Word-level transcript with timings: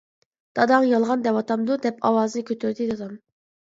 -داداڭ 0.59 0.87
يالغان 0.93 1.23
دەۋاتامدۇ؟ 1.29 1.79
-دەپ 1.87 2.03
ئاۋازىنى 2.07 2.51
كۆتۈردى 2.53 2.93
دادام. 2.95 3.19